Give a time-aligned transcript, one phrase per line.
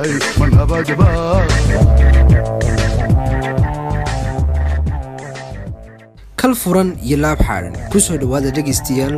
[0.00, 1.06] tahay manhabadba
[6.40, 9.14] kal furan iyo laab xaaran ku soo dhowaada dhegaystayaal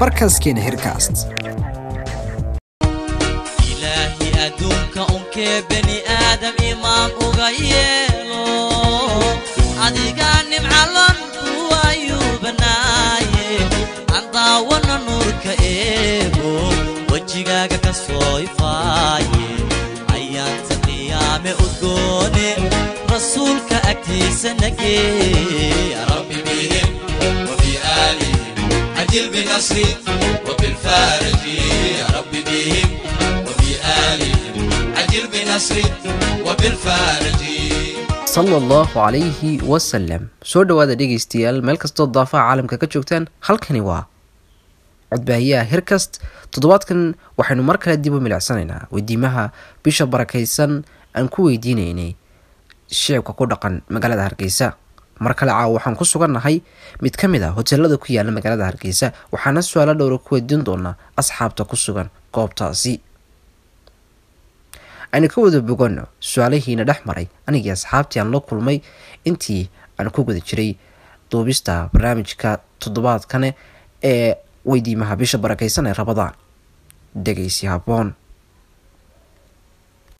[0.00, 1.14] barkaaskeena herkast
[3.70, 8.44] ilaahi adduunka unkee bani aadam imaam uga yeelo
[9.86, 13.48] adigaa nimcalon kuwayuu banaaye
[14.14, 16.54] aan daawana nuurka eego
[17.12, 18.34] wejigaaga ka soo
[21.39, 22.47] qiyaame udgoone
[23.13, 26.89] rasuulka agtiisa nagee rabbi bihim
[27.49, 27.73] وفي
[28.07, 28.69] آلهم
[28.99, 29.85] عجل بنصري
[30.47, 31.43] وبالفارج
[31.99, 32.89] يا رب بهم
[33.47, 33.71] وفي
[34.09, 34.55] آلهم
[34.99, 35.85] عجل بنصري
[36.47, 37.41] وبالفارج
[38.35, 44.01] sala allahu calayhi wasalam soo dhowaada dhegaystayaal meel kastoo daafaha caalamka ka joogtaan halkani waa
[45.13, 46.11] codbaahiyaha herkast
[46.53, 46.99] toddobaadkan
[47.39, 49.43] waxaynu mar kale dib u milicsanaynaa weydiimaha
[49.87, 50.71] bisha barakaysan
[51.14, 52.14] aan ku weydiinaynay
[52.90, 54.74] shicibka ku dhaqan magaalada hargeysa.
[55.20, 56.62] Mar kale caawa waxaan ku sugannahay
[57.02, 60.94] mid ka mid a hoteelada ku yaalla magaalada hargeysa waxaana su'aalo dhowra ku weydiin doonaa
[61.16, 63.00] asxaabta ku sugan goobtaasi.
[65.12, 68.80] Aynu ka wada boganno su'aalahiina dhex maray anigii asxaabtii aan la kulmay
[69.28, 70.76] intii aan ku guda jiray
[71.30, 73.54] duubista barnaamijka toddobaadkane
[74.02, 76.32] ee weydiimaha bisha barakaysan ee rabadaan
[77.14, 78.14] dhegaysi haboon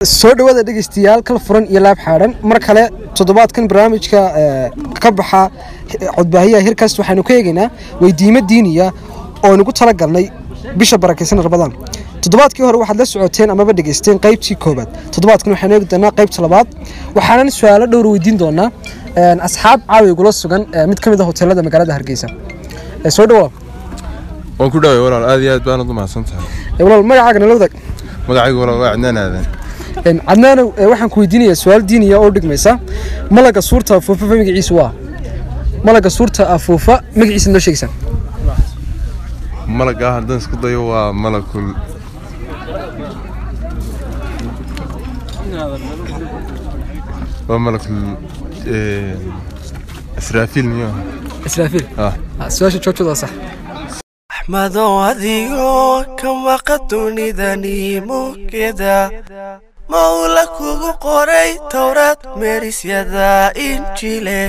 [0.04, 2.32] soo dhawaada dhegeystayaal kal furan iyo laab xaadhan.
[2.42, 4.20] Mar kale toddobaadkan barnaamijka
[5.02, 5.50] ka baxa
[6.16, 7.68] codbaahiyaha hirkast waxaynu ka eegaynaa
[8.00, 8.86] weydiimo diiniya
[9.44, 10.24] oo aynugu talagalnay
[10.80, 11.72] bisha barakaysan rabadaan
[12.24, 16.66] toddobaadkii hore waxaad la socoteen amaba dhegeysteen qaybtii koobaad toddobaadkan waxaynu eegi doonaa qaybta labaad.
[17.16, 18.68] Waxaanan su'aalo dhowr weydiin doonaa
[19.48, 22.26] asxaab caawi gula sugan mid ka mid a hoteelada magaalada hargeysa.
[23.16, 23.50] Soo dhawaa
[24.58, 27.72] waan ku dhaaway walaal aad iyo aad baanad u mahadsan tahay walaal magacaaga nala wadaag
[28.28, 29.44] magacaygu walaal waa cadnaan aadan
[29.94, 32.78] cadnaanow waxaan ku weydiinayaa su'aal diiniya oo dhigmaysa.
[33.30, 34.92] Malaga suurta afuufa magaciisu waa?
[35.84, 37.92] Malaga suurta afuufa magaciisa noo sheegaysaa
[39.78, 41.66] malagaa haddaan isku dayo waa malakul.
[47.48, 47.96] Waa malakul
[50.20, 50.90] israafiil miyo
[51.48, 51.84] israafiil?
[51.98, 52.12] Ah.
[52.54, 53.30] Su'aasha joogtooda sax.
[54.30, 59.10] Axmadow adigoo ka maqa dunidani mugeda
[59.92, 64.40] mawla kugu qoray towraad meerisyada injile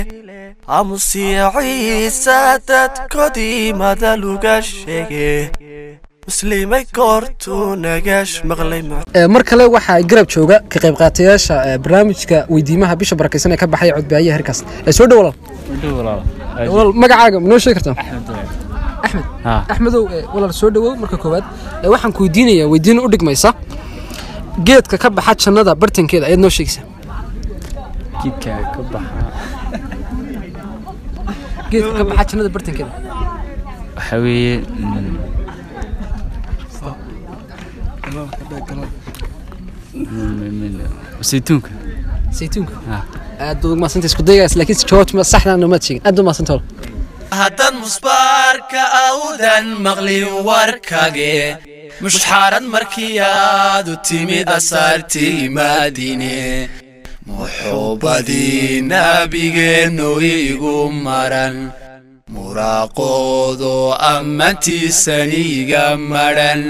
[0.78, 2.38] amusiya ciisa
[2.68, 5.50] dadkodii madaluga sheege.
[6.26, 8.82] Muslimay goortuu nagash maqlay
[9.34, 13.92] mar kale waxaa garab jooga ka qayb qaatayaasha barnaamijka weydiimaha bisha barakaysan ee ka baxaya
[13.98, 14.60] codbaahiya herkaas.
[14.98, 16.22] Soo dhow walaal
[16.72, 17.96] walaal magacaaga ma noo sheegi kartaa
[19.02, 19.24] axmed
[19.72, 20.02] axmedow
[20.34, 21.44] walaal soo dhawow marka koowaad.
[21.94, 23.50] Waxaan ku weydiinayaa weydiin u dhigmaysa
[24.68, 26.84] geedka ka baxa jannada bartankeeda ayaad noo sheegaysaa.
[28.22, 29.22] Geedka ka baxa.
[31.70, 32.92] Geedka ka baxa jannada bartankeeda.
[33.96, 34.54] Waxaa weeye
[41.20, 41.70] saytuunka.
[42.32, 42.74] Saytuunka?
[43.40, 46.02] Aad baad umaasanta isku daygaas laakiin jawaabta saxdaana maad sheegin.
[46.08, 46.54] Aad umaasanta
[47.40, 51.32] haddaad musbaarka awdan maqlin warkage
[52.00, 56.68] mushxaarad markii aad u timid asaartii maadine
[57.28, 60.76] muxuubadii nabigeennu igu
[61.06, 61.56] maran
[62.34, 63.74] muraaqoodo
[64.14, 66.62] ammantiisaniga madhan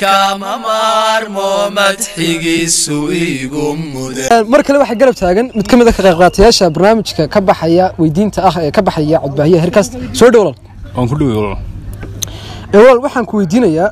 [0.00, 2.98] kama maarmo madxigiisu
[3.28, 7.22] igu mudan mar kale waxaa garab taagan mid ka mid a ka qayb qaatayaasha barnaamijka
[7.34, 9.88] ka baxaya weydiinta ah ee ka baxaya codbaahiyaha herkaas
[10.18, 10.58] soo dhow walaal
[10.96, 11.56] waan ku dhawey
[12.72, 13.88] walaal waxaan ku weydiinayaa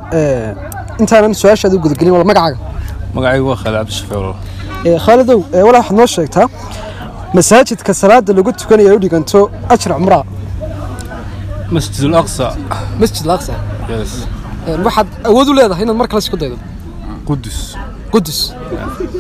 [1.03, 2.59] intaanan su'aashaada u gudagelin walaal magacaaga.
[3.17, 4.37] Magacaygu waa khaalid cabdishafee walaal
[5.07, 6.47] khaalidow walaal waxaad noo sheegtaa
[7.37, 9.41] masaajidka salaada lagu tukanayo ay u dhiganto
[9.75, 10.25] ajra cumraa
[11.77, 12.47] masjid alaqsa
[13.03, 13.55] masjid alaqsa
[13.93, 14.13] yes.
[14.87, 16.57] Waxaad awood u leedahay inaad mar kale isku daydo?
[17.29, 17.59] Qudus
[18.15, 18.39] qudus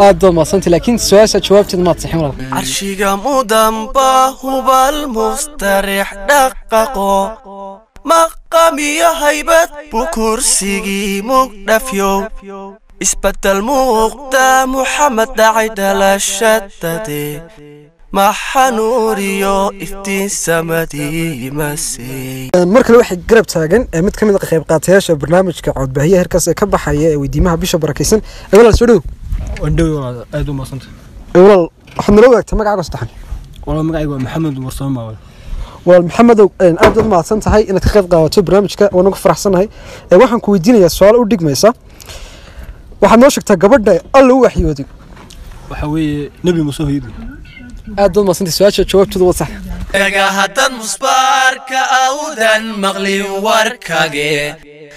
[0.04, 4.10] aad baad mahadsantay laakiin su'aasha jawaabteeda maad saxin walaal carshiga mudanba
[4.42, 7.10] hubal mustarix dhaqaqo
[8.54, 12.16] maqam iyo haybad buu kursigii mugdhafyow
[13.04, 17.22] isbeddel muuqda muxamed dhacay dhalashadade
[18.18, 25.12] maxanuuriyo iftiin samadii masey mar kale waxay garab taagan mid ka mid a qayb qaatayaasha
[25.22, 28.20] barnaamijka codbaahiyaha herkaas ee ka baxaya ee weydiimaha bisha barakaysan.
[28.54, 29.00] Walaal soo dhow.
[29.62, 29.90] Wandhow
[30.36, 30.86] aad u maasanta.
[31.34, 31.64] Walaal
[31.98, 33.10] waxaad nala wadaagtaa magacaaga saddexan
[33.66, 35.02] walaal magacaygu waa maxamed warsamo
[35.86, 39.66] maxamedow aad mahadsan tahay inaad ka qayb qaadato barnaamijka waan ugu faraxsanahay.
[40.22, 41.68] Waxaan ku weydiinayaa su'aalo u dhigmaysa.
[43.02, 44.86] Waxaad noo sheegtaa gabadha alla u waxyooday
[45.70, 47.14] waxaa weeye nebi muuse hooyadii
[48.00, 49.50] aad baad mahadsantay su'aasha jawaabtooda waa sax.
[49.92, 54.32] Dhaga haddan musbaarka awdan maqlin warkage.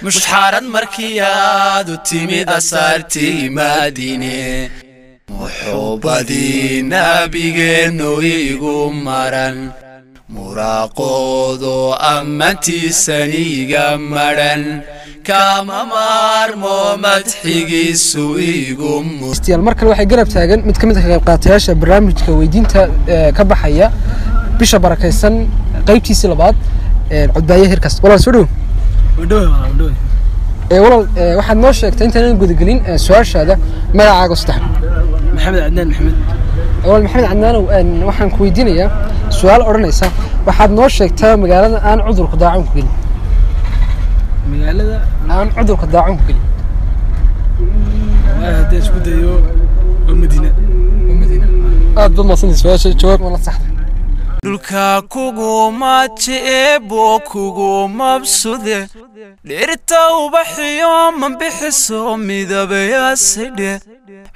[0.05, 4.71] Mushxaarad markii aad u timid asaartii maadine.
[5.31, 8.75] Muxuubadii nabigeennu igu
[9.07, 9.57] maran
[10.35, 11.75] muraaqoodo
[12.13, 14.63] ammantiisaniga madhan
[15.27, 18.93] kama maarmo madxigiisu igu
[19.67, 22.81] mar kale waxay garab taagan mid ka mid ah ka qayb qaatayaasha barnaamijka weydiinta
[23.13, 23.87] ee, ka baxaya
[24.59, 25.33] bisha barakaysan
[25.87, 26.55] qaybtiisii labaad
[27.11, 28.45] ee, codbaaye hirkas walaal soo dhow
[30.73, 31.03] ee, walaal
[31.39, 33.55] waxaad noo sheegtay intaanan gudagelin su'aashaada
[33.97, 34.59] magacaaga saddex
[35.35, 36.15] maxamed cadnaan maxamed
[36.87, 37.63] walaal maxamed cadnaanow
[38.09, 38.89] waxaan ku weydiinayaa
[39.39, 40.07] su'aal odhanaysa.
[40.47, 42.93] Waxaad noo sheegtaa magaalada aan cudurka daacun ku gelin.
[44.51, 44.97] Magaalada?
[45.35, 46.45] Aan cudurka daacun ku gelin.
[48.39, 49.33] Waa haddii isku dayo
[50.07, 50.49] waa madiina
[52.01, 53.67] aad baad mahadsantay su'aasha jawaab wala saxda.
[54.45, 58.77] Dhulka kuguma jeebo kugumabsude
[59.49, 63.71] dhirta ubaxiyo ma bixiso midabayaasidhe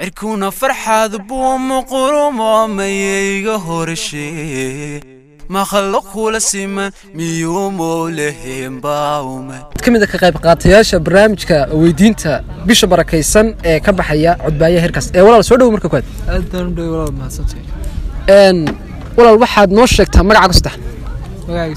[0.02, 4.28] cirkuna farxaad buu muqurumo mayayga horshe
[5.56, 12.32] makhluuq kula siman miyuu moolaheen baaume mid ka mid ah ka qayb qaatayaasha barnaamijka weydiinta
[12.68, 16.08] bisha barakaysan ee ka baxaya codbaaye hirkas ee walaal soo dhow marka koowaad.
[16.34, 16.98] Aad baan u dhowe
[19.18, 20.76] walaal waxaad noo sheegtaa magacaaga saddex
[21.48, 21.76] magacayga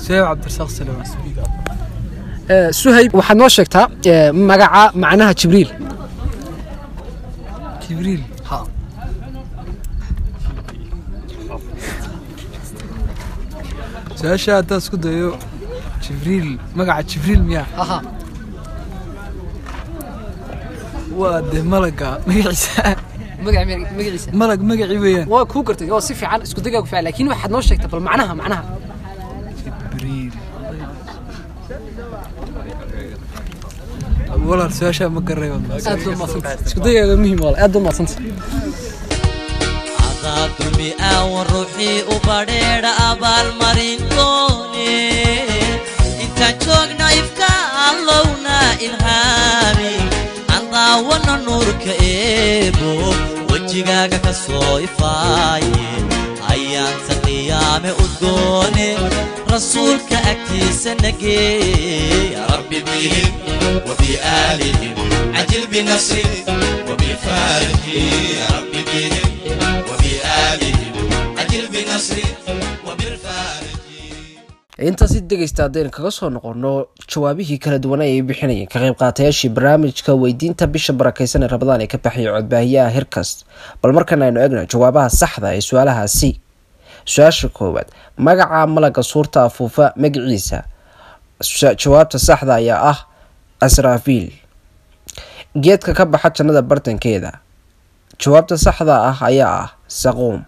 [2.81, 5.71] suhayb waxaad noo sheegtaa ee, magaca macnaha jibriil
[7.87, 8.59] jibriil ha.
[14.19, 15.29] Su'aasha haddaan isku dayo
[16.05, 16.49] jibriil
[16.79, 17.99] magaca jibriil miyaa aha.
[21.21, 22.83] Waa dee malaga magaciisa.
[24.41, 25.27] Malag magacii weeyaan.
[25.35, 28.03] Waa kuu gartay oo si fiican isku dagaa ku fiican laakiin waxaad noo sheegtaa bal
[28.09, 28.63] macnaha macnaha
[29.61, 30.33] jibriil
[34.49, 37.85] walaal su'aashaa ma garay waad mahadsan aad baad mahadsantay isku dagaaga muhiim walaal aad baad
[37.87, 38.19] mahadsantay
[40.09, 44.91] adaa dulmi aawan ruuxii u badheedha abaalmarintoone
[46.25, 47.51] intaan joogna ifka
[47.89, 48.57] allowna
[48.87, 49.93] ilhaami
[50.55, 52.91] aan daawana nuurka eebo
[53.53, 55.89] wejigaaga ka soo ifaaye
[57.75, 58.89] tilmaame u goone
[59.51, 62.37] rasuulka agtiisa na geey
[74.79, 80.93] haddaynu kaga soo noqono jawaabihii kala duwanaa ay bixinayeen ka qayb qaatayaashii barnaamijka weydiinta bisha
[80.93, 83.45] barakeysan ee rabadaan ee ka baxaya codbaahiyaha hirkast
[83.83, 86.31] bal markan aynu egno jawaabaha saxda ee su'aalahaasi
[87.05, 90.65] su'aasha koowaad magaca malaga suurta afuufa magaciisa
[91.83, 92.99] jawaabta saxda ayaa ah
[93.61, 94.33] asraafiil.
[95.55, 97.33] Geedka ka baxa jannada bartankeeda.
[98.19, 100.45] Jawaabta saxda ah ayaa ah saquum.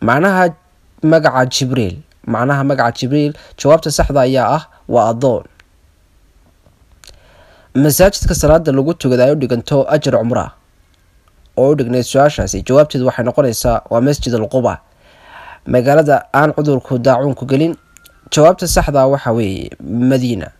[0.00, 0.54] Macnaha
[1.02, 5.44] magaca jibriil macnaha magaca jibriil jawaabta saxda ayaa ah waa adoon
[7.74, 10.52] masaajidka salaada lagu tugada ay u dhiganto ajar cumra.
[11.56, 14.80] Oo u dhignayd su'aashaasi jawaabteedu waxay noqonaysaa waa masjid alquba
[15.66, 17.74] magaalada aan cudurku daacuunku gelin
[18.30, 20.50] jawaabta saxda waxa weeye madiina.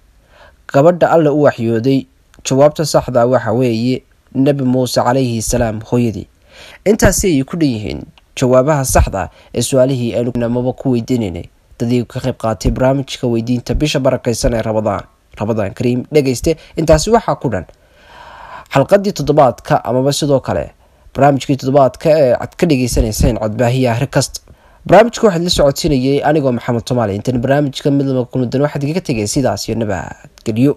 [0.72, 2.06] Gabadha alle u waxyooday
[2.44, 4.02] jawaabta saxda waxa weeye
[4.34, 6.26] nebi muuse calayhi salaam hooyadii.
[6.84, 8.00] Intaasi ayay ku dhan yihiin
[8.36, 11.44] jawaabaha saxda ee su'aalihii aynu amaba ku weydiinaynay
[11.78, 15.04] dadii ka qayb qaatay barnaamijka weydiinta bisha barakaysan ee rabadaan
[15.38, 17.64] rabadaan kariim dhegayste intaasi waxaa ku dhan.
[18.74, 20.72] Xalqadii toddobaadka amaba sidoo kale
[21.14, 24.42] barnaamijkii toddobaadka ee aad ka dhagaysanayseen codbaahiya rikast
[24.88, 29.26] barnaamijka waxaad la socodsiinayay anigoo maxamed somaali intan barnaamijka mid lama kulmudan waxaad igaga tegay
[29.34, 30.72] sidaas iyo nabadgelyo